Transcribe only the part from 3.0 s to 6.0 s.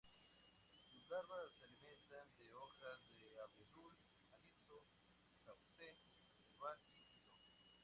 de abedul, aliso, sauce,